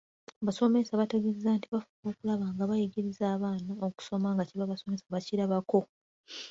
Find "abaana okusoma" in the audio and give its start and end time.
3.35-4.27